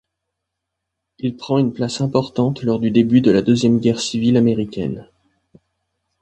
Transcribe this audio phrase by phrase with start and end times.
[1.19, 5.07] Il prend une place importante lors du début le la deuxième guerre civile américaine.